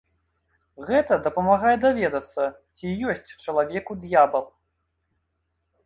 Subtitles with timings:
[0.87, 2.43] Гэта дапамагае даведацца,
[2.79, 4.45] ці ёсць чалавеку д'ябал.